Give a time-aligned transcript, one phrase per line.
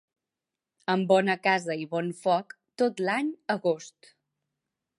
[0.93, 4.13] Amb bona casa i bon foc, tot l'any agost.